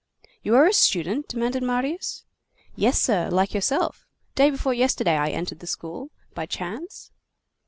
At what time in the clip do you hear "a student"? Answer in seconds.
0.65-1.27